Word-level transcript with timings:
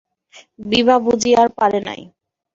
বিভা 0.65 0.95
বুঝি 1.05 1.31
আর 1.41 1.47
পারে 1.57 1.79
নাই। 1.87 2.01